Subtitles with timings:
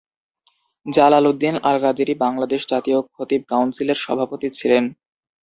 [0.85, 4.83] জালাল উদ্দিন আল কাদেরী বাংলাদেশ জাতীয় খতিব কাউন্সিলের সভাপতি ছিলেন।